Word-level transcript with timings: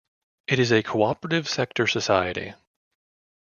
It 0.47 0.57
is 0.57 0.71
a 0.71 0.81
cooperative 0.81 1.47
sector 1.47 1.85
society. 1.85 2.55